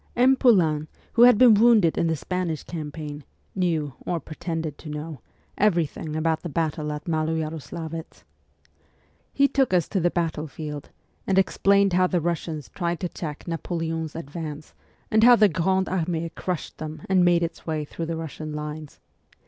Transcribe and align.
M. 0.15 0.35
Poulain, 0.35 0.87
who 1.13 1.21
had 1.25 1.37
been 1.37 1.53
wounded 1.53 1.95
in 1.95 2.07
the 2.07 2.15
Spanish 2.15 2.63
campaign, 2.63 3.23
knew, 3.53 3.93
or 4.03 4.19
pretended 4.19 4.75
to 4.79 4.89
know, 4.89 5.21
every 5.59 5.85
thing 5.85 6.15
about 6.15 6.41
the 6.41 6.49
battle 6.49 6.91
at 6.91 7.05
Maloyaroslavetz. 7.07 8.23
He 9.31 9.47
took 9.47 9.75
us 9.75 9.87
to 9.89 9.99
the 9.99 10.09
battlefield, 10.09 10.89
and 11.27 11.37
explained 11.37 11.93
how 11.93 12.07
the 12.07 12.19
Russians 12.19 12.69
tried 12.73 12.99
to 13.01 13.09
check 13.09 13.47
Napoleon's 13.47 14.15
advance, 14.15 14.73
and 15.11 15.23
how 15.23 15.35
the 15.35 15.47
Grande 15.49 15.87
Armee 15.87 16.29
crushed 16.29 16.79
them 16.79 17.03
and 17.07 17.23
made 17.23 17.43
its 17.43 17.67
way 17.67 17.85
through 17.85 18.07
the 18.07 18.17
Russian 18.17 18.53
lines. 18.53 18.99